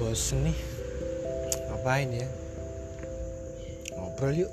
[0.00, 0.56] bosen nih.
[1.68, 2.28] Ngapain ya?
[4.00, 4.52] Ngobrol yuk.